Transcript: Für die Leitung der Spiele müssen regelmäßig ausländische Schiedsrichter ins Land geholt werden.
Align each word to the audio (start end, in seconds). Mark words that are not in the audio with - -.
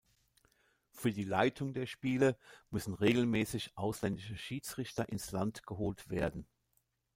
Für 0.89 1.11
die 1.11 1.25
Leitung 1.25 1.75
der 1.75 1.85
Spiele 1.85 2.35
müssen 2.71 2.95
regelmäßig 2.95 3.77
ausländische 3.77 4.35
Schiedsrichter 4.35 5.07
ins 5.09 5.31
Land 5.31 5.67
geholt 5.67 6.09
werden. 6.09 6.47